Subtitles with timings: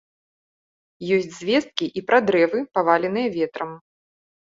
[1.17, 3.71] Ёсць звесткі і пра дрэвы, паваленыя ветрам.